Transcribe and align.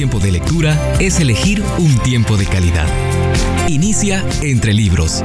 tiempo 0.00 0.18
de 0.18 0.32
lectura 0.32 0.96
es 0.98 1.20
elegir 1.20 1.62
un 1.76 1.94
tiempo 1.98 2.38
de 2.38 2.46
calidad. 2.46 2.86
Inicia 3.68 4.24
entre 4.40 4.72
libros. 4.72 5.22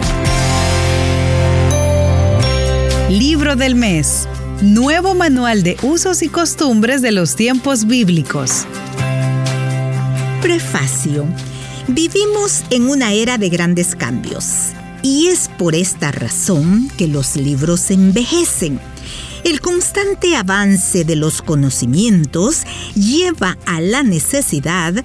Libro 3.09 3.55
del 3.55 3.75
mes. 3.75 4.27
Nuevo 4.61 5.15
manual 5.15 5.63
de 5.63 5.77
usos 5.81 6.21
y 6.23 6.27
costumbres 6.27 7.01
de 7.01 7.13
los 7.13 7.37
tiempos 7.37 7.87
bíblicos. 7.87 8.65
Prefacio. 10.41 11.25
Vivimos 11.87 12.65
en 12.69 12.89
una 12.89 13.13
era 13.13 13.37
de 13.37 13.47
grandes 13.47 13.95
cambios 13.95 14.73
y 15.01 15.27
es 15.27 15.49
por 15.57 15.73
esta 15.73 16.11
razón 16.11 16.91
que 16.97 17.07
los 17.07 17.37
libros 17.37 17.91
envejecen. 17.91 18.81
El 19.45 19.61
constante 19.61 20.35
avance 20.35 21.05
de 21.05 21.15
los 21.15 21.43
conocimientos 21.43 22.63
lleva 22.95 23.59
a 23.67 23.79
la 23.79 24.01
necesidad 24.01 24.95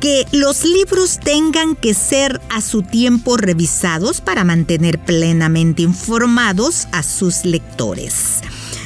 que 0.00 0.26
los 0.32 0.64
libros 0.64 1.20
tengan 1.20 1.76
que 1.76 1.94
ser 1.94 2.40
a 2.50 2.60
su 2.60 2.82
tiempo 2.82 3.36
revisados 3.36 4.20
para 4.20 4.42
mantener 4.42 4.98
plenamente 4.98 5.82
informados 5.82 6.88
a 6.90 7.04
sus 7.04 7.44
lectores. 7.44 8.40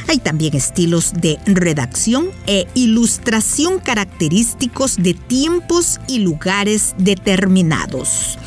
Hay 0.08 0.18
también 0.18 0.54
estilos 0.54 1.14
de 1.14 1.38
redacción 1.46 2.28
e 2.46 2.66
ilustración 2.74 3.78
característicos 3.78 4.96
de 4.98 5.14
tiempos 5.14 6.00
y 6.06 6.18
lugares 6.18 6.94
determinados. 6.98 8.38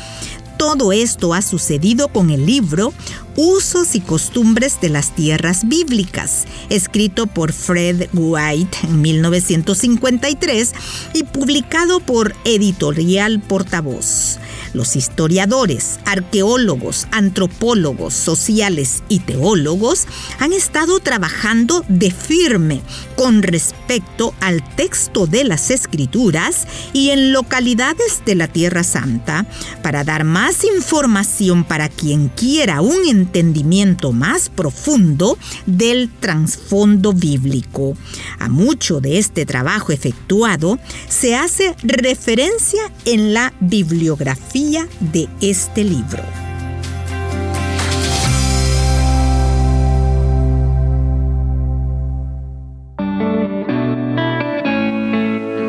Todo 0.58 0.92
esto 0.92 1.34
ha 1.34 1.42
sucedido 1.42 2.06
con 2.06 2.30
el 2.30 2.46
libro 2.46 2.94
Usos 3.36 3.94
y 3.94 4.00
costumbres 4.00 4.78
de 4.82 4.90
las 4.90 5.14
tierras 5.14 5.66
bíblicas, 5.66 6.44
escrito 6.68 7.26
por 7.26 7.52
Fred 7.52 8.08
White 8.12 8.78
en 8.84 9.00
1953 9.00 10.72
y 11.14 11.24
publicado 11.24 12.00
por 12.00 12.34
Editorial 12.44 13.40
Portavoz. 13.40 14.38
Los 14.74 14.96
historiadores, 14.96 16.00
arqueólogos, 16.06 17.06
antropólogos, 17.10 18.14
sociales 18.14 19.02
y 19.08 19.18
teólogos 19.18 20.06
han 20.38 20.54
estado 20.54 20.98
trabajando 21.00 21.84
de 21.88 22.10
firme 22.10 22.80
con 23.14 23.42
respecto 23.42 24.34
al 24.40 24.62
texto 24.76 25.26
de 25.26 25.44
las 25.44 25.70
escrituras 25.70 26.66
y 26.94 27.10
en 27.10 27.32
localidades 27.32 28.22
de 28.24 28.34
la 28.34 28.48
Tierra 28.48 28.82
Santa 28.82 29.44
para 29.82 30.04
dar 30.04 30.24
más 30.24 30.64
información 30.64 31.64
para 31.64 31.90
quien 31.90 32.28
quiera 32.28 32.80
un 32.80 33.04
entendimiento 33.22 34.12
más 34.12 34.48
profundo 34.48 35.38
del 35.66 36.10
trasfondo 36.20 37.12
bíblico. 37.12 37.96
A 38.38 38.48
mucho 38.48 39.00
de 39.00 39.18
este 39.18 39.46
trabajo 39.46 39.92
efectuado 39.92 40.78
se 41.08 41.34
hace 41.34 41.74
referencia 41.82 42.82
en 43.04 43.32
la 43.32 43.52
bibliografía 43.60 44.86
de 45.00 45.28
este 45.40 45.84
libro. 45.84 46.22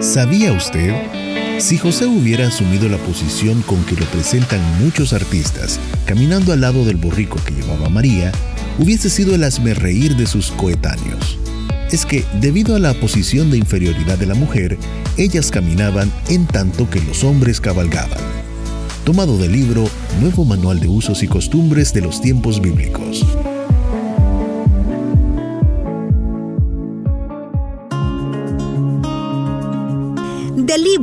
¿Sabía 0.02 0.52
usted? 0.52 1.23
Si 1.60 1.78
José 1.78 2.08
hubiera 2.08 2.48
asumido 2.48 2.90
la 2.90 2.98
posición 2.98 3.62
con 3.62 3.84
que 3.86 3.96
lo 3.96 4.06
presentan 4.08 4.60
muchos 4.84 5.14
artistas, 5.14 5.80
caminando 6.06 6.52
al 6.52 6.62
lado 6.62 6.84
del 6.84 6.98
borrico 6.98 7.40
que 7.46 7.54
llevaba 7.54 7.88
María, 7.90 8.32
hubiese 8.80 9.10
sido 9.10 9.36
el 9.36 9.76
reír 9.76 10.16
de 10.18 10.26
sus 10.26 10.52
coetáneos. 10.52 11.38
Es 11.92 12.06
que, 12.06 12.26
debido 12.42 12.76
a 12.76 12.80
la 12.80 12.94
posición 12.96 13.52
de 13.52 13.58
inferioridad 13.58 14.18
de 14.18 14.26
la 14.26 14.36
mujer, 14.36 14.78
ellas 15.18 15.52
caminaban 15.52 16.12
en 16.28 16.48
tanto 16.48 16.90
que 16.90 17.00
los 17.02 17.24
hombres 17.24 17.62
cabalgaban. 17.62 18.20
Tomado 19.06 19.38
del 19.38 19.52
libro 19.54 19.90
Nuevo 20.20 20.44
Manual 20.44 20.80
de 20.80 20.88
Usos 20.88 21.24
y 21.24 21.28
Costumbres 21.28 21.94
de 21.94 22.02
los 22.02 22.20
Tiempos 22.20 22.62
Bíblicos. 22.62 23.26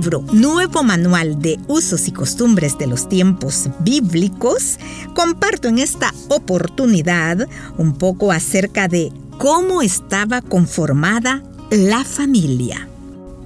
Nuevo 0.01 0.83
Manual 0.83 1.43
de 1.43 1.59
Usos 1.69 2.09
y 2.09 2.13
Costumbres 2.13 2.79
de 2.79 2.87
los 2.87 3.07
Tiempos 3.09 3.69
Bíblicos, 3.81 4.79
comparto 5.15 5.69
en 5.69 5.79
esta 5.79 6.15
oportunidad 6.29 7.47
un 7.77 7.93
poco 7.93 8.33
acerca 8.33 8.89
de 8.89 9.13
cómo 9.37 9.83
estaba 9.83 10.41
conformada 10.41 11.43
la 11.71 12.03
familia. 12.05 12.89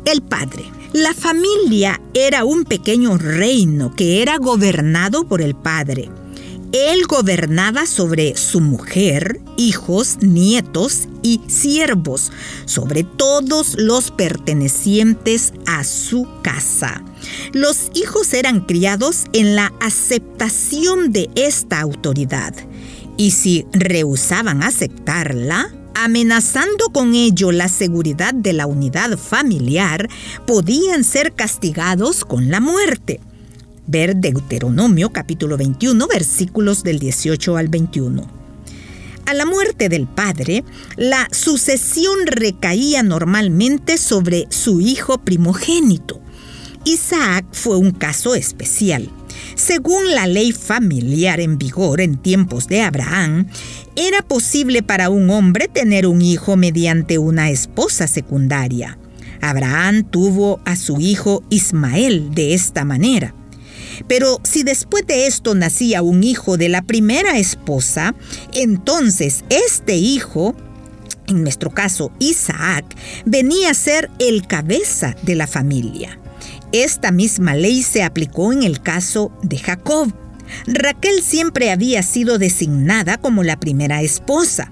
El 0.05 0.23
padre. 0.23 0.65
La 0.93 1.13
familia 1.13 2.01
era 2.13 2.45
un 2.45 2.65
pequeño 2.65 3.19
reino 3.19 3.93
que 3.97 4.23
era 4.23 4.37
gobernado 4.37 5.27
por 5.27 5.43
el 5.43 5.57
padre 5.57 6.09
él 6.75 7.07
gobernaba 7.07 7.87
sobre 7.87 8.37
su 8.37 8.61
mujer, 8.61 9.41
hijos, 9.57 10.19
nietos 10.23 11.09
y 11.23 11.41
siervos, 11.47 12.33
sobre 12.65 13.05
todos 13.05 13.77
los 13.79 14.11
pertenecientes 14.11 15.53
a 15.67 15.85
su 15.85 16.27
casa. 16.43 17.01
Los 17.53 17.93
hijos 17.95 18.33
eran 18.33 18.63
criados 18.63 19.27
en 19.33 19.55
la 19.55 19.73
aceptación 19.81 21.13
de 21.13 21.31
esta 21.37 21.81
autoridad 21.81 22.53
y 23.17 23.31
si 23.31 23.67
rehusaban 23.73 24.65
aceptarla, 24.65 25.73
amenazando 25.95 26.87
con 26.87 27.15
ello 27.15 27.53
la 27.53 27.69
seguridad 27.69 28.35
de 28.35 28.53
la 28.53 28.67
unidad 28.67 29.17
familiar, 29.17 30.09
podían 30.45 31.05
ser 31.05 31.35
castigados 31.35 32.25
con 32.25 32.51
la 32.51 32.59
muerte. 32.59 33.21
Ver 33.87 34.17
Deuteronomio 34.17 35.11
capítulo 35.11 35.59
21 35.59 36.07
versículos 36.09 36.83
del 36.85 36.99
18 36.99 37.59
al 37.59 37.69
21. 37.69 38.27
A 39.27 39.35
la 39.35 39.45
muerte 39.45 39.91
del 39.91 40.07
padre, 40.07 40.65
la 40.97 41.29
sucesión 41.31 42.27
recaía 42.27 43.03
normalmente 43.03 43.99
sobre 43.99 44.47
su 44.49 44.81
hijo 44.81 45.19
primogénito. 45.19 46.19
Isaac 46.85 47.45
fue 47.53 47.77
un 47.77 47.91
caso 47.91 48.35
especial. 48.35 49.11
Según 49.55 50.15
la 50.15 50.27
ley 50.27 50.53
familiar 50.53 51.41
en 51.41 51.59
vigor 51.59 52.01
en 52.01 52.17
tiempos 52.17 52.69
de 52.69 52.81
Abraham, 52.81 53.49
era 53.97 54.23
posible 54.23 54.83
para 54.83 55.11
un 55.11 55.29
hombre 55.29 55.69
tener 55.69 56.07
un 56.07 56.23
hijo 56.23 56.57
mediante 56.57 57.19
una 57.19 57.51
esposa 57.51 58.07
secundaria. 58.07 58.99
Abraham 59.43 60.05
tuvo 60.05 60.61
a 60.65 60.75
su 60.75 61.01
hijo 61.01 61.43
Ismael 61.51 62.35
de 62.35 62.55
esta 62.55 62.87
manera. 62.87 63.35
Pero 64.09 64.41
si 64.43 64.63
después 64.63 65.07
de 65.07 65.27
esto 65.27 65.55
nacía 65.55 66.03
un 66.03 66.25
hijo 66.25 66.57
de 66.57 66.69
la 66.69 66.83
primera 66.83 67.39
esposa, 67.39 68.15
entonces 68.53 69.45
este 69.49 69.97
hijo 69.97 70.55
en 71.27 71.43
nuestro 71.43 71.71
caso 71.71 72.13
Isaac, 72.19 72.85
venía 73.25 73.71
a 73.71 73.75
ser 73.75 74.11
el 74.19 74.47
cabeza 74.47 75.17
de 75.23 75.35
la 75.35 75.47
familia. 75.47 76.19
Esta 76.73 77.13
misma 77.13 77.55
ley 77.55 77.83
se 77.83 78.03
aplicó 78.03 78.53
en 78.53 78.63
el 78.63 78.81
caso 78.81 79.33
de 79.43 79.59
Jacob. 79.59 80.13
Raquel 80.67 81.23
siempre 81.23 81.71
había 81.71 82.03
sido 82.03 82.39
designada 82.39 83.17
como 83.17 83.43
la 83.43 83.59
primera 83.59 84.03
esposa. 84.03 84.71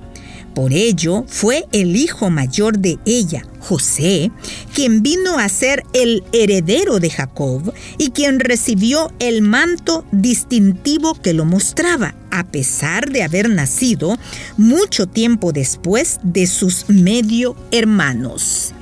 Por 0.55 0.73
ello 0.73 1.25
fue 1.29 1.65
el 1.73 1.97
hijo 1.97 2.29
mayor 2.29 2.79
de 2.79 2.99
ella, 3.07 3.47
José, 3.61 4.31
quien 4.75 5.03
vino 5.03 5.39
a 5.39 5.49
ser 5.49 5.83
el 5.95 6.25
heredero 6.33 7.01
de 7.01 7.09
Jacob 7.09 7.73
y 7.97 8.11
quien 8.11 8.39
recibió 8.39 9.11
el 9.19 9.41
manto 9.41 10.05
distintivo 10.13 11.15
que 11.15 11.33
lo 11.33 11.47
mostraba, 11.47 12.15
a 12.31 12.45
pesar 12.45 13.11
de 13.11 13.23
haber 13.23 13.49
nacido 13.49 14.19
mucho 14.59 15.07
tiempo 15.07 15.53
después 15.53 16.21
de 16.23 16.47
sus 16.47 16.89
medio 16.91 17.57
hermanos. 17.71 18.75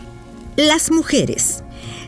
Las 0.56 0.90
mujeres. 0.90 1.62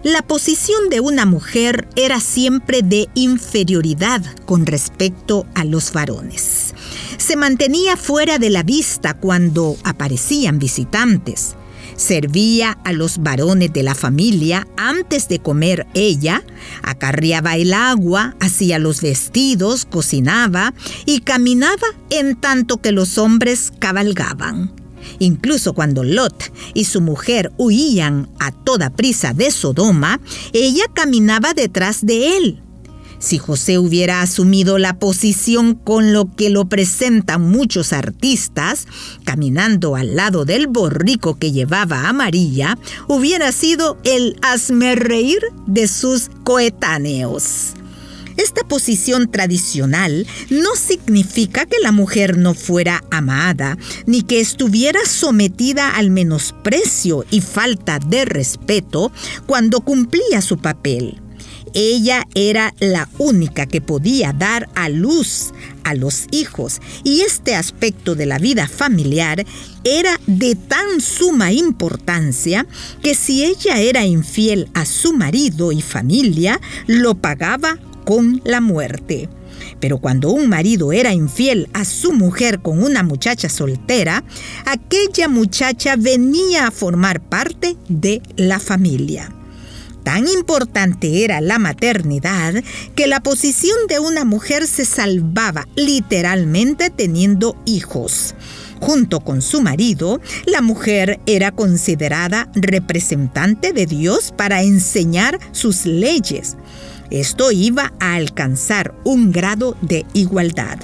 La 0.05 0.23
posición 0.23 0.91
de 0.91 0.99
una 0.99 1.27
mujer 1.27 1.87
era 1.95 2.19
siempre 2.19 2.83
de 2.83 3.09
inferioridad 3.15 4.21
con 4.47 4.67
respecto 4.67 5.47
a 5.55 5.65
los 5.65 5.93
varones. 5.93 6.75
Se 7.19 7.37
mantenía 7.37 7.97
fuera 7.97 8.41
de 8.41 8.51
la 8.51 8.65
vista 8.65 9.15
cuando 9.15 9.77
aparecían 9.85 10.59
visitantes. 10.59 11.55
Servía 11.95 12.79
a 12.85 12.93
los 12.93 13.19
varones 13.19 13.73
de 13.73 13.85
la 13.85 13.95
familia 13.95 14.67
antes 14.77 15.29
de 15.29 15.39
comer 15.39 15.87
ella, 15.95 16.43
acarreaba 16.83 17.55
el 17.55 17.73
agua, 17.73 18.35
hacía 18.41 18.81
los 18.81 19.03
vestidos, 19.03 19.85
cocinaba 19.85 20.75
y 21.07 21.21
caminaba 21.21 21.87
en 22.11 22.35
tanto 22.35 22.79
que 22.79 22.91
los 22.91 23.19
hombres 23.19 23.73
cabalgaban. 23.79 24.82
Incluso 25.19 25.73
cuando 25.73 26.05
Lot 26.05 26.53
y 26.75 26.85
su 26.85 27.01
mujer 27.01 27.53
huían 27.59 28.29
a 28.39 28.53
toda 28.53 28.91
prisa 28.91 29.33
de 29.33 29.51
Sodoma, 29.51 30.21
ella 30.53 30.85
caminaba 30.95 31.55
detrás 31.55 32.05
de 32.05 32.37
él. 32.37 32.63
Si 33.23 33.39
José 33.39 33.79
hubiera 33.79 34.21
asumido 34.21 34.79
la 34.79 34.99
posición 34.99 35.77
con 35.77 36.13
lo 36.13 36.35
que 36.35 36.51
lo 36.51 36.65
presentan 36.65 37.49
muchos 37.49 37.93
artistas, 37.93 38.89
caminando 39.23 39.95
al 39.95 40.17
lado 40.17 40.45
del 40.45 40.67
borrico 40.67 41.39
que 41.39 41.53
llevaba 41.53 42.09
a 42.09 42.13
María, 42.13 42.77
hubiera 43.07 43.53
sido 43.53 43.97
el 44.03 44.37
reír 44.97 45.39
de 45.69 45.87
sus 45.87 46.31
coetáneos. 46.43 47.75
Esta 48.37 48.63
posición 48.65 49.31
tradicional 49.31 50.27
no 50.51 50.75
significa 50.75 51.67
que 51.67 51.79
la 51.83 51.93
mujer 51.93 52.39
no 52.39 52.55
fuera 52.55 53.05
amada, 53.11 53.79
ni 54.07 54.23
que 54.23 54.41
estuviera 54.41 55.01
sometida 55.07 55.97
al 55.97 56.11
menosprecio 56.11 57.25
y 57.31 57.41
falta 57.41 57.99
de 57.99 58.25
respeto 58.25 59.13
cuando 59.47 59.81
cumplía 59.81 60.41
su 60.41 60.59
papel. 60.59 61.21
Ella 61.75 62.27
era 62.35 62.75
la 62.81 63.09
única 63.19 63.67
que 63.67 63.81
podía 63.81 64.33
dar 64.33 64.69
a 64.75 64.89
luz 64.89 65.53
a 65.85 65.95
los 65.95 66.27
hijos 66.31 66.81
y 67.03 67.23
este 67.23 67.55
aspecto 67.55 68.15
de 68.15 68.27
la 68.27 68.39
vida 68.39 68.69
familiar 68.69 69.47
era 69.85 70.21
de 70.27 70.55
tan 70.55 71.01
suma 71.01 71.53
importancia 71.53 72.67
que 73.03 73.15
si 73.15 73.45
ella 73.45 73.81
era 73.81 74.05
infiel 74.05 74.69
a 74.75 74.85
su 74.85 75.15
marido 75.15 75.73
y 75.73 75.81
familia, 75.81 76.61
lo 76.87 77.15
pagaba 77.15 77.79
con 78.05 78.41
la 78.45 78.61
muerte. 78.61 79.29
Pero 79.81 79.99
cuando 79.99 80.31
un 80.31 80.49
marido 80.49 80.93
era 80.93 81.13
infiel 81.13 81.69
a 81.73 81.85
su 81.85 82.13
mujer 82.13 82.61
con 82.61 82.83
una 82.83 83.03
muchacha 83.03 83.49
soltera, 83.49 84.25
aquella 84.65 85.29
muchacha 85.29 85.97
venía 85.97 86.67
a 86.67 86.71
formar 86.71 87.21
parte 87.21 87.77
de 87.89 88.23
la 88.37 88.59
familia. 88.59 89.33
Tan 90.05 90.27
importante 90.27 91.25
era 91.25 91.41
la 91.41 91.59
maternidad 91.59 92.55
que 92.97 93.07
la 93.07 93.21
posición 93.21 93.77
de 93.89 94.01
una 94.01 94.25
mujer 94.25 94.67
se 94.67 94.85
salvaba 94.85 95.69
literalmente 95.77 96.91
teniendo 96.91 97.57
hijos. 97.67 98.35
Junto 98.81 99.21
con 99.21 99.43
su 99.43 99.61
marido, 99.61 100.21
la 100.45 100.61
mujer 100.61 101.21
era 101.27 101.53
considerada 101.53 102.51
representante 102.57 103.73
de 103.73 103.87
Dios 103.87 104.35
para 104.37 104.63
enseñar 104.63 105.39
sus 105.53 105.87
leyes. 105.87 106.57
Esto 107.13 107.53
iba 107.53 107.93
a 108.01 108.15
alcanzar 108.15 108.95
un 109.05 109.33
grado 109.33 109.77
de 109.83 110.07
igualdad. 110.15 110.79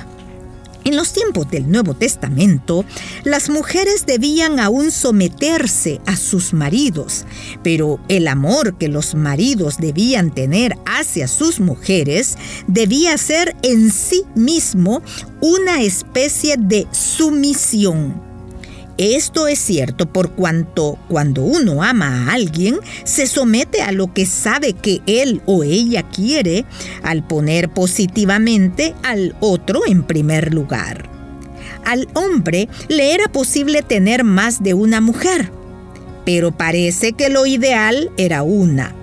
En 0.84 0.94
los 0.94 1.14
tiempos 1.14 1.50
del 1.50 1.70
Nuevo 1.70 1.94
Testamento, 1.94 2.84
las 3.24 3.48
mujeres 3.48 4.04
debían 4.04 4.60
aún 4.60 4.90
someterse 4.90 6.02
a 6.04 6.16
sus 6.16 6.52
maridos, 6.52 7.24
pero 7.62 7.98
el 8.08 8.28
amor 8.28 8.76
que 8.76 8.88
los 8.88 9.14
maridos 9.14 9.78
debían 9.78 10.30
tener 10.30 10.76
hacia 10.84 11.28
sus 11.28 11.60
mujeres 11.60 12.36
debía 12.66 13.16
ser 13.16 13.56
en 13.62 13.90
sí 13.90 14.24
mismo 14.34 15.00
una 15.40 15.80
especie 15.80 16.56
de 16.58 16.86
sumisión. 16.92 18.27
Esto 18.98 19.46
es 19.46 19.60
cierto 19.60 20.12
por 20.12 20.32
cuanto 20.32 20.98
cuando 21.08 21.42
uno 21.42 21.84
ama 21.84 22.08
a 22.08 22.32
alguien, 22.32 22.80
se 23.04 23.28
somete 23.28 23.80
a 23.80 23.92
lo 23.92 24.12
que 24.12 24.26
sabe 24.26 24.72
que 24.72 25.02
él 25.06 25.40
o 25.46 25.62
ella 25.62 26.02
quiere 26.02 26.64
al 27.04 27.24
poner 27.24 27.68
positivamente 27.68 28.96
al 29.04 29.36
otro 29.38 29.82
en 29.86 30.02
primer 30.02 30.52
lugar. 30.52 31.08
Al 31.84 32.08
hombre 32.14 32.68
le 32.88 33.14
era 33.14 33.28
posible 33.28 33.82
tener 33.82 34.24
más 34.24 34.64
de 34.64 34.74
una 34.74 35.00
mujer, 35.00 35.52
pero 36.24 36.50
parece 36.50 37.12
que 37.12 37.28
lo 37.28 37.46
ideal 37.46 38.10
era 38.16 38.42
una. 38.42 38.96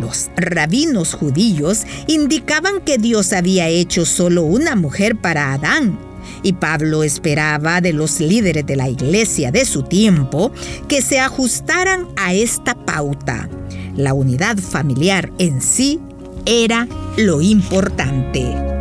Los 0.00 0.30
rabinos 0.36 1.12
judíos 1.12 1.82
indicaban 2.06 2.80
que 2.80 2.96
Dios 2.96 3.34
había 3.34 3.68
hecho 3.68 4.06
solo 4.06 4.42
una 4.42 4.74
mujer 4.74 5.16
para 5.16 5.52
Adán 5.52 5.98
y 6.42 6.54
Pablo 6.54 7.02
esperaba 7.02 7.80
de 7.80 7.92
los 7.92 8.20
líderes 8.20 8.66
de 8.66 8.76
la 8.76 8.88
iglesia 8.88 9.50
de 9.50 9.64
su 9.64 9.82
tiempo 9.82 10.52
que 10.88 11.02
se 11.02 11.20
ajustaran 11.20 12.08
a 12.16 12.34
esta 12.34 12.74
pauta. 12.74 13.48
La 13.96 14.14
unidad 14.14 14.58
familiar 14.58 15.30
en 15.38 15.62
sí 15.62 16.00
era 16.46 16.88
lo 17.16 17.40
importante. 17.40 18.74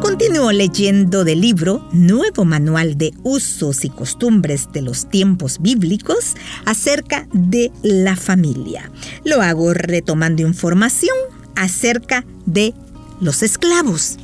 Continúo 0.00 0.50
leyendo 0.50 1.22
del 1.24 1.40
libro 1.40 1.88
Nuevo 1.92 2.44
Manual 2.44 2.98
de 2.98 3.14
Usos 3.22 3.84
y 3.84 3.88
Costumbres 3.88 4.68
de 4.72 4.82
los 4.82 5.08
Tiempos 5.08 5.58
Bíblicos 5.60 6.34
acerca 6.64 7.28
de 7.32 7.70
la 7.82 8.16
familia. 8.16 8.90
Lo 9.24 9.42
hago 9.42 9.72
retomando 9.74 10.42
información 10.42 11.14
acerca 11.58 12.24
de 12.46 12.72
los 13.20 13.42
esclavos. 13.42 14.16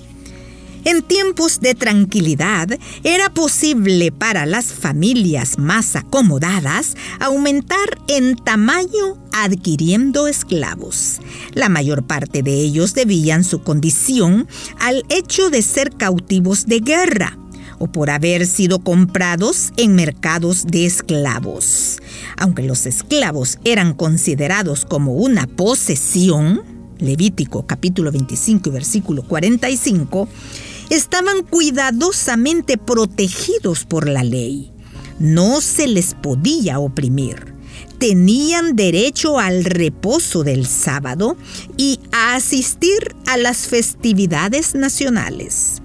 En 0.84 1.02
tiempos 1.02 1.60
de 1.60 1.74
tranquilidad 1.74 2.68
era 3.04 3.30
posible 3.30 4.12
para 4.12 4.44
las 4.44 4.66
familias 4.66 5.58
más 5.58 5.96
acomodadas 5.96 6.94
aumentar 7.20 7.98
en 8.06 8.36
tamaño 8.36 9.18
adquiriendo 9.32 10.28
esclavos. 10.28 11.20
La 11.54 11.70
mayor 11.70 12.06
parte 12.06 12.42
de 12.42 12.52
ellos 12.60 12.92
debían 12.92 13.44
su 13.44 13.62
condición 13.62 14.46
al 14.78 15.04
hecho 15.08 15.48
de 15.48 15.62
ser 15.62 15.90
cautivos 15.90 16.66
de 16.66 16.80
guerra 16.80 17.38
o 17.78 17.86
por 17.86 18.10
haber 18.10 18.46
sido 18.46 18.78
comprados 18.80 19.72
en 19.78 19.94
mercados 19.94 20.66
de 20.66 20.84
esclavos. 20.84 21.98
Aunque 22.36 22.62
los 22.62 22.84
esclavos 22.84 23.58
eran 23.64 23.94
considerados 23.94 24.84
como 24.84 25.14
una 25.14 25.46
posesión, 25.46 26.73
Levítico 26.98 27.66
capítulo 27.66 28.12
25 28.12 28.68
y 28.68 28.72
versículo 28.72 29.22
45, 29.22 30.28
estaban 30.90 31.42
cuidadosamente 31.42 32.78
protegidos 32.78 33.84
por 33.84 34.08
la 34.08 34.22
ley. 34.22 34.72
No 35.18 35.60
se 35.60 35.86
les 35.86 36.14
podía 36.14 36.78
oprimir. 36.78 37.54
Tenían 37.98 38.76
derecho 38.76 39.38
al 39.38 39.64
reposo 39.64 40.44
del 40.44 40.66
sábado 40.66 41.36
y 41.76 42.00
a 42.12 42.34
asistir 42.34 43.14
a 43.26 43.36
las 43.36 43.66
festividades 43.68 44.74
nacionales. 44.74 45.80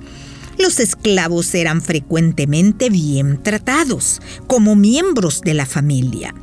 Los 0.60 0.80
esclavos 0.80 1.56
eran 1.56 1.82
frecuentemente 1.82 2.90
bien 2.90 3.42
tratados 3.42 4.22
como 4.48 4.76
miembros 4.76 5.42
de 5.42 5.54
la 5.56 5.66
familia 5.66 6.34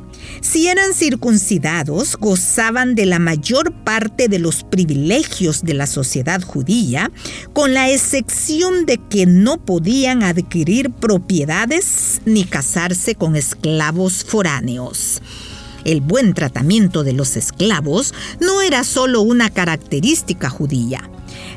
si 0.41 0.67
eran 0.67 0.93
circuncidados, 0.93 2.15
gozaban 2.17 2.95
de 2.95 3.05
la 3.05 3.19
mayor 3.19 3.73
parte 3.83 4.27
de 4.27 4.39
los 4.39 4.63
privilegios 4.63 5.63
de 5.63 5.73
la 5.73 5.87
sociedad 5.87 6.41
judía, 6.41 7.11
con 7.53 7.73
la 7.73 7.89
excepción 7.89 8.85
de 8.85 8.97
que 8.97 9.25
no 9.25 9.57
podían 9.57 10.23
adquirir 10.23 10.91
propiedades 10.91 12.21
ni 12.25 12.43
casarse 12.43 13.15
con 13.15 13.35
esclavos 13.35 14.23
foráneos. 14.23 15.21
El 15.85 16.01
buen 16.01 16.33
tratamiento 16.33 17.03
de 17.03 17.13
los 17.13 17.35
esclavos 17.37 18.13
no 18.39 18.61
era 18.61 18.83
solo 18.83 19.21
una 19.21 19.49
característica 19.49 20.49
judía. 20.49 21.09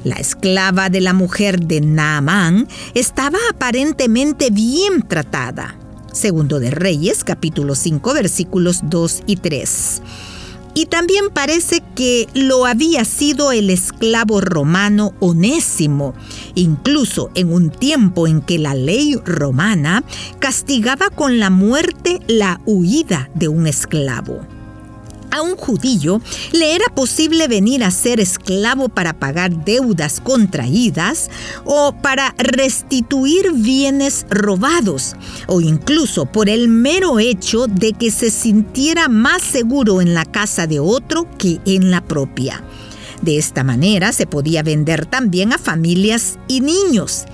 La 0.02 0.16
esclava 0.16 0.88
de 0.88 1.02
la 1.02 1.12
mujer 1.12 1.60
de 1.60 1.82
Naamán 1.82 2.66
estaba 2.94 3.38
aparentemente 3.50 4.48
bien 4.50 5.02
tratada. 5.06 5.76
Segundo 6.10 6.58
de 6.58 6.70
Reyes, 6.70 7.22
capítulo 7.22 7.74
5, 7.74 8.14
versículos 8.14 8.80
2 8.84 9.22
y 9.26 9.36
3. 9.36 10.02
Y 10.72 10.86
también 10.86 11.28
parece 11.28 11.82
que 11.94 12.28
lo 12.32 12.64
había 12.64 13.04
sido 13.04 13.52
el 13.52 13.68
esclavo 13.68 14.40
romano 14.40 15.12
Onésimo, 15.20 16.14
incluso 16.54 17.30
en 17.34 17.52
un 17.52 17.68
tiempo 17.70 18.26
en 18.26 18.40
que 18.40 18.58
la 18.58 18.74
ley 18.74 19.16
romana 19.24 20.02
castigaba 20.38 21.10
con 21.10 21.38
la 21.38 21.50
muerte 21.50 22.20
la 22.26 22.60
huida 22.64 23.28
de 23.34 23.48
un 23.48 23.66
esclavo 23.66 24.40
a 25.30 25.42
un 25.42 25.56
judío 25.56 26.20
le 26.52 26.74
era 26.74 26.86
posible 26.94 27.48
venir 27.48 27.84
a 27.84 27.90
ser 27.90 28.20
esclavo 28.20 28.88
para 28.88 29.14
pagar 29.14 29.64
deudas 29.64 30.20
contraídas 30.20 31.30
o 31.64 31.94
para 32.00 32.34
restituir 32.38 33.52
bienes 33.52 34.26
robados 34.30 35.16
o 35.46 35.60
incluso 35.60 36.26
por 36.26 36.48
el 36.48 36.68
mero 36.68 37.18
hecho 37.18 37.66
de 37.66 37.92
que 37.92 38.10
se 38.10 38.30
sintiera 38.30 39.08
más 39.08 39.42
seguro 39.42 40.00
en 40.00 40.14
la 40.14 40.24
casa 40.24 40.66
de 40.66 40.80
otro 40.80 41.26
que 41.38 41.60
en 41.64 41.90
la 41.90 42.00
propia. 42.00 42.62
De 43.22 43.36
esta 43.36 43.64
manera 43.64 44.12
se 44.12 44.26
podía 44.26 44.62
vender 44.62 45.04
también 45.04 45.52
a 45.52 45.58
familias 45.58 46.38
y 46.48 46.60
niños 46.62 47.26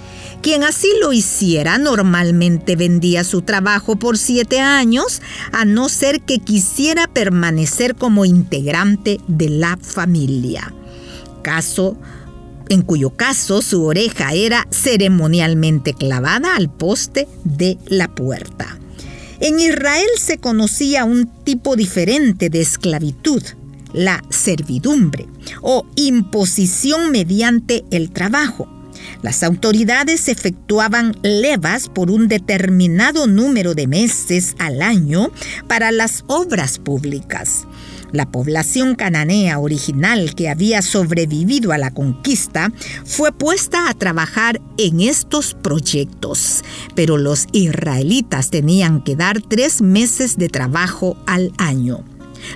quien 0.46 0.62
así 0.62 0.86
lo 1.00 1.12
hiciera 1.12 1.76
normalmente 1.76 2.76
vendía 2.76 3.24
su 3.24 3.42
trabajo 3.42 3.96
por 3.96 4.16
siete 4.16 4.60
años, 4.60 5.20
a 5.50 5.64
no 5.64 5.88
ser 5.88 6.20
que 6.20 6.38
quisiera 6.38 7.08
permanecer 7.08 7.96
como 7.96 8.24
integrante 8.24 9.18
de 9.26 9.48
la 9.48 9.76
familia. 9.76 10.72
Caso 11.42 11.96
en 12.68 12.82
cuyo 12.82 13.10
caso 13.10 13.60
su 13.60 13.84
oreja 13.84 14.34
era 14.34 14.68
ceremonialmente 14.70 15.94
clavada 15.94 16.54
al 16.54 16.70
poste 16.70 17.26
de 17.42 17.76
la 17.86 18.06
puerta. 18.06 18.78
En 19.40 19.58
Israel 19.58 20.06
se 20.16 20.38
conocía 20.38 21.04
un 21.04 21.26
tipo 21.42 21.74
diferente 21.74 22.50
de 22.50 22.60
esclavitud, 22.60 23.42
la 23.92 24.22
servidumbre 24.30 25.26
o 25.60 25.86
imposición 25.96 27.10
mediante 27.10 27.84
el 27.90 28.12
trabajo. 28.12 28.75
Las 29.26 29.42
autoridades 29.42 30.28
efectuaban 30.28 31.16
levas 31.24 31.88
por 31.88 32.12
un 32.12 32.28
determinado 32.28 33.26
número 33.26 33.74
de 33.74 33.88
meses 33.88 34.54
al 34.60 34.82
año 34.82 35.32
para 35.66 35.90
las 35.90 36.22
obras 36.28 36.78
públicas. 36.78 37.66
La 38.12 38.30
población 38.30 38.94
cananea 38.94 39.58
original 39.58 40.36
que 40.36 40.48
había 40.48 40.80
sobrevivido 40.80 41.72
a 41.72 41.78
la 41.78 41.90
conquista 41.90 42.72
fue 43.04 43.32
puesta 43.32 43.90
a 43.90 43.94
trabajar 43.94 44.60
en 44.78 45.00
estos 45.00 45.54
proyectos, 45.54 46.62
pero 46.94 47.18
los 47.18 47.48
israelitas 47.50 48.50
tenían 48.50 49.02
que 49.02 49.16
dar 49.16 49.42
tres 49.42 49.82
meses 49.82 50.36
de 50.36 50.48
trabajo 50.48 51.16
al 51.26 51.50
año. 51.58 52.04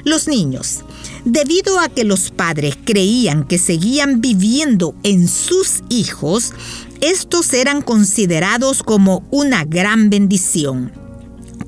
Los 0.04 0.28
niños, 0.28 0.80
debido 1.25 1.78
a 1.80 1.88
que 1.88 2.04
los 2.04 2.30
padres 2.30 2.76
creían 2.85 3.44
que 3.44 3.59
seguían 3.59 4.20
viviendo 4.20 4.94
en 5.02 5.28
sus 5.28 5.82
hijos, 5.88 6.52
estos 7.00 7.52
eran 7.54 7.82
considerados 7.82 8.82
como 8.82 9.25
una 9.30 9.64
gran 9.64 10.11
bendición. 10.11 10.92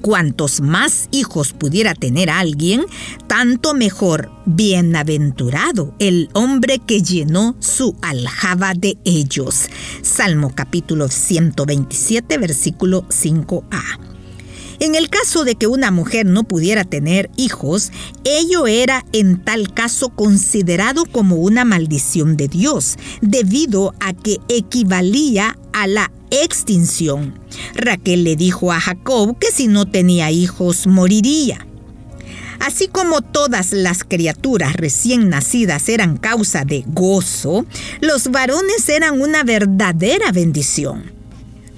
Cuantos 0.03 0.61
más 0.61 1.09
hijos 1.13 1.53
pudiera 1.53 1.95
tener 1.95 2.29
alguien, 2.29 2.85
tanto 3.29 3.73
mejor. 3.73 4.33
Bienaventurado 4.45 5.95
el 6.01 6.29
hombre 6.33 6.81
que 6.81 7.03
llenó 7.03 7.55
su 7.61 7.97
aljaba 8.03 8.75
de 8.75 8.99
ellos. 9.05 9.69
Salmo 10.03 10.53
capítulo 10.53 11.07
127, 11.09 12.37
versículo 12.39 13.05
5a. 13.09 14.02
En 14.81 14.95
el 14.95 15.09
caso 15.09 15.45
de 15.45 15.55
que 15.55 15.67
una 15.67 15.91
mujer 15.91 16.27
no 16.27 16.45
pudiera 16.45 16.85
tener 16.85 17.31
hijos, 17.37 17.93
ello 18.25 18.67
era 18.67 19.05
en 19.13 19.45
tal 19.45 19.73
caso 19.73 20.11
considerado 20.11 21.05
como 21.05 21.37
una 21.37 21.65
maldición 21.65 22.37
de 22.37 22.49
Dios, 22.49 22.97
debido 23.21 23.95
a 24.01 24.13
que 24.13 24.39
equivalía 24.49 25.59
a 25.73 25.87
la 25.87 26.11
extinción. 26.31 27.39
Raquel 27.75 28.25
le 28.25 28.37
dijo 28.37 28.73
a 28.73 28.81
Jacob 28.81 29.39
que 29.39 29.51
si 29.53 29.69
no 29.69 29.87
tenía 29.87 30.31
hijos 30.31 30.87
moriría. 30.87 31.67
Así 32.61 32.87
como 32.87 33.23
todas 33.23 33.73
las 33.73 34.05
criaturas 34.05 34.75
recién 34.75 35.29
nacidas 35.29 35.89
eran 35.89 36.17
causa 36.17 36.65
de 36.65 36.85
gozo, 36.87 37.67
los 38.01 38.31
varones 38.31 38.89
eran 38.89 39.21
una 39.21 39.43
verdadera 39.43 40.31
bendición. 40.31 41.12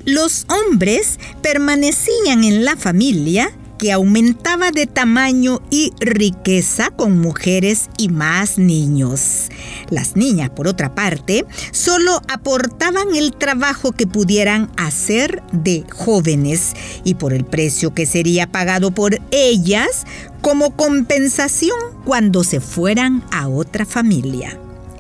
Los 0.05 0.47
hombres 0.51 1.19
permanecían 1.41 2.45
en 2.45 2.65
la 2.65 2.77
familia 2.77 3.51
que 3.79 3.91
aumentaba 3.91 4.71
de 4.71 4.87
tamaño 4.87 5.63
y 5.71 5.93
riqueza 5.99 6.91
con 6.91 7.19
mujeres 7.19 7.89
y 7.97 8.09
más 8.09 8.59
niños. 8.59 9.49
Las 9.89 10.15
niñas, 10.15 10.51
por 10.51 10.69
otra 10.69 10.95
parte, 10.95 11.47
solo 11.73 12.21
aportaban 12.29 13.15
el 13.15 13.33
trabajo 13.33 13.93
que 13.93 14.07
pudieran 14.07 14.71
hacer 14.77 15.43
de 15.53 15.85
jóvenes 15.91 16.75
y 17.03 17.15
por 17.15 17.33
el 17.33 17.45
precio 17.45 17.95
que 17.95 18.05
sería 18.05 18.47
pagado 18.47 18.91
por 18.91 19.21
ellas 19.31 20.05
como 20.43 20.77
compensación 20.77 21.79
cuando 22.05 22.45
se 22.45 22.61
fueran 22.61 23.25
a 23.33 23.49
otra 23.49 23.87
familia. 23.87 24.59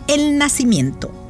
El 0.08 0.38
nacimiento. 0.38 1.23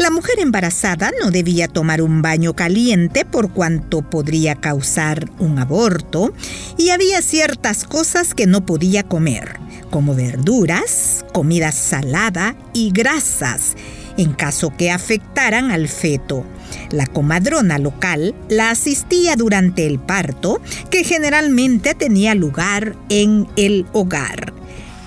La 0.00 0.10
mujer 0.10 0.38
embarazada 0.38 1.10
no 1.22 1.30
debía 1.30 1.68
tomar 1.68 2.00
un 2.00 2.22
baño 2.22 2.54
caliente 2.54 3.26
por 3.26 3.52
cuanto 3.52 4.00
podría 4.00 4.54
causar 4.54 5.30
un 5.38 5.58
aborto 5.58 6.32
y 6.78 6.88
había 6.88 7.20
ciertas 7.20 7.84
cosas 7.84 8.32
que 8.32 8.46
no 8.46 8.64
podía 8.64 9.02
comer, 9.02 9.60
como 9.90 10.14
verduras, 10.14 11.26
comida 11.34 11.70
salada 11.70 12.56
y 12.72 12.92
grasas, 12.92 13.76
en 14.16 14.32
caso 14.32 14.74
que 14.74 14.90
afectaran 14.90 15.70
al 15.70 15.86
feto. 15.86 16.46
La 16.90 17.06
comadrona 17.06 17.76
local 17.76 18.34
la 18.48 18.70
asistía 18.70 19.36
durante 19.36 19.86
el 19.86 19.98
parto, 19.98 20.62
que 20.90 21.04
generalmente 21.04 21.94
tenía 21.94 22.34
lugar 22.34 22.96
en 23.10 23.48
el 23.56 23.84
hogar. 23.92 24.59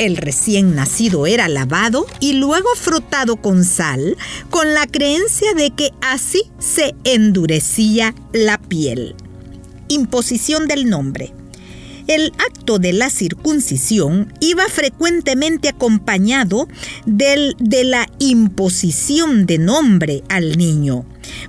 El 0.03 0.17
recién 0.17 0.75
nacido 0.75 1.27
era 1.27 1.48
lavado 1.48 2.05
y 2.19 2.33
luego 2.33 2.67
frotado 2.75 3.38
con 3.38 3.63
sal, 3.63 4.17
con 4.50 4.74
la 4.74 4.86
creencia 4.86 5.53
de 5.53 5.72
que 5.72 5.91
así 6.01 6.43
se 6.60 6.93
endurecía 7.05 8.13
la 8.33 8.57
piel. 8.57 9.15
Imposición 9.88 10.67
del 10.67 10.89
nombre. 10.89 11.33
El 12.07 12.33
acto 12.38 12.79
de 12.79 12.91
la 12.91 13.10
circuncisión 13.10 14.33
iba 14.41 14.65
frecuentemente 14.67 15.69
acompañado 15.69 16.67
del, 17.05 17.55
de 17.60 17.86
la 17.86 18.05
imposición 18.19 19.45
de 19.45 19.57
nombre 19.57 20.22
al 20.27 20.57
niño 20.57 21.05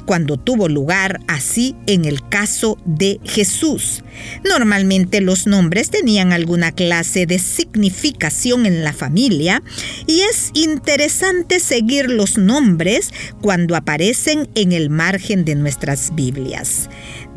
cuando 0.06 0.36
tuvo 0.36 0.68
lugar 0.68 1.20
así 1.26 1.76
en 1.86 2.04
el 2.04 2.26
caso 2.28 2.78
de 2.84 3.20
Jesús. 3.24 4.02
Normalmente 4.48 5.20
los 5.20 5.46
nombres 5.46 5.90
tenían 5.90 6.32
alguna 6.32 6.72
clase 6.72 7.26
de 7.26 7.38
significación 7.38 8.66
en 8.66 8.84
la 8.84 8.92
familia 8.92 9.62
y 10.06 10.20
es 10.20 10.50
interesante 10.54 11.60
seguir 11.60 12.10
los 12.10 12.38
nombres 12.38 13.12
cuando 13.40 13.76
aparecen 13.76 14.48
en 14.54 14.72
el 14.72 14.90
margen 14.90 15.44
de 15.44 15.54
nuestras 15.54 16.14
Biblias. 16.14 16.88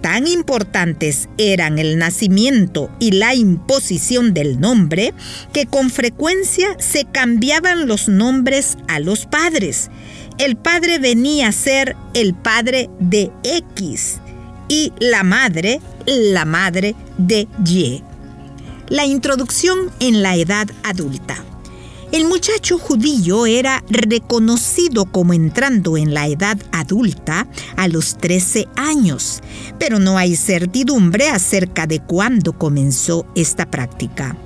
Tan 0.02 0.28
importantes 0.28 1.28
eran 1.40 1.80
el 1.80 1.98
nacimiento 1.98 2.92
y 3.00 3.12
la 3.12 3.34
imposición 3.34 4.34
del 4.34 4.60
nombre 4.60 5.14
que 5.54 5.66
con 5.66 5.90
frecuencia 5.90 6.68
se 6.78 7.06
cambiaban 7.06 7.88
los 7.88 8.08
nombres 8.08 8.78
a 8.88 9.00
los 9.00 9.26
padres 9.26 9.90
el 10.38 10.56
padre 10.56 11.00
venía 11.00 11.48
a 11.48 11.52
ser 11.52 11.96
el 12.14 12.34
padre 12.34 12.90
de 13.00 13.32
X 13.44 14.20
y 14.68 14.94
la 15.00 15.24
madre 15.24 15.82
la 16.08 16.46
madre 16.46 16.96
de 17.18 17.48
Y. 17.66 18.02
La 18.88 19.06
introducción 19.06 19.92
en 20.00 20.24
la 20.24 20.36
edad 20.36 20.68
adulta. 20.84 21.44
El 22.14 22.26
muchacho 22.26 22.78
judío 22.78 23.46
era 23.46 23.84
reconocido 23.90 25.06
como 25.06 25.34
entrando 25.34 25.98
en 25.98 26.14
la 26.14 26.28
edad 26.28 26.58
adulta 26.72 27.48
a 27.76 27.90
los 27.90 28.16
13 28.18 28.70
años, 28.78 29.42
pero 29.78 30.00
no 30.00 30.18
hay 30.18 30.38
certidumbre 30.38 31.28
acerca 31.28 31.86
de 31.86 32.00
cuándo 32.00 32.54
comenzó 32.54 33.28
esta 33.36 33.70
práctica. 33.70 34.38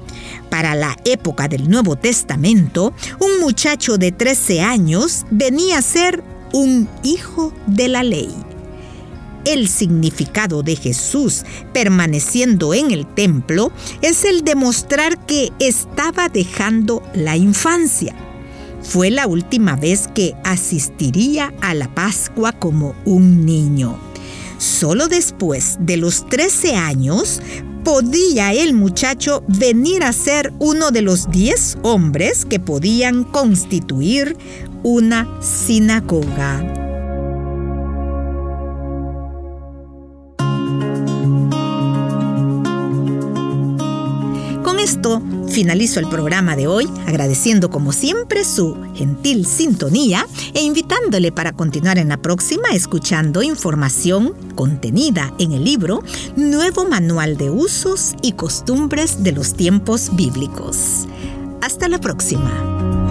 Para 0.51 0.75
la 0.75 0.97
época 1.05 1.47
del 1.47 1.69
Nuevo 1.69 1.95
Testamento, 1.95 2.93
un 3.19 3.39
muchacho 3.39 3.97
de 3.97 4.11
13 4.11 4.59
años 4.59 5.25
venía 5.31 5.77
a 5.77 5.81
ser 5.81 6.21
un 6.51 6.89
hijo 7.03 7.53
de 7.67 7.87
la 7.87 8.03
ley. 8.03 8.29
El 9.45 9.69
significado 9.69 10.61
de 10.61 10.75
Jesús 10.75 11.45
permaneciendo 11.73 12.73
en 12.73 12.91
el 12.91 13.07
templo 13.07 13.71
es 14.01 14.25
el 14.25 14.43
demostrar 14.43 15.25
que 15.25 15.53
estaba 15.59 16.27
dejando 16.27 17.01
la 17.13 17.37
infancia. 17.37 18.13
Fue 18.83 19.09
la 19.09 19.27
última 19.27 19.77
vez 19.77 20.09
que 20.13 20.35
asistiría 20.43 21.53
a 21.61 21.73
la 21.73 21.95
Pascua 21.95 22.51
como 22.51 22.93
un 23.05 23.45
niño. 23.45 23.97
Solo 24.57 25.07
después 25.07 25.77
de 25.79 25.95
los 25.95 26.27
13 26.27 26.75
años 26.75 27.41
podía 27.83 28.53
el 28.53 28.73
muchacho 28.73 29.43
venir 29.47 30.03
a 30.03 30.13
ser 30.13 30.53
uno 30.59 30.91
de 30.91 31.01
los 31.01 31.29
10 31.29 31.79
hombres 31.83 32.45
que 32.45 32.59
podían 32.59 33.23
constituir 33.23 34.37
una 34.83 35.27
sinagoga. 35.41 36.59
Con 44.63 44.79
esto 44.79 45.21
Finalizo 45.51 45.99
el 45.99 46.07
programa 46.07 46.55
de 46.55 46.67
hoy 46.67 46.89
agradeciendo 47.05 47.69
como 47.69 47.91
siempre 47.91 48.45
su 48.45 48.77
gentil 48.95 49.45
sintonía 49.45 50.25
e 50.53 50.61
invitándole 50.61 51.33
para 51.33 51.51
continuar 51.51 51.97
en 51.97 52.07
la 52.07 52.15
próxima 52.15 52.69
escuchando 52.71 53.43
información 53.43 54.33
contenida 54.55 55.33
en 55.39 55.51
el 55.51 55.65
libro 55.65 56.03
Nuevo 56.37 56.85
Manual 56.85 57.35
de 57.35 57.49
Usos 57.49 58.15
y 58.21 58.31
Costumbres 58.31 59.25
de 59.25 59.33
los 59.33 59.53
Tiempos 59.53 60.15
Bíblicos. 60.15 61.05
Hasta 61.61 61.89
la 61.89 61.99
próxima. 61.99 63.10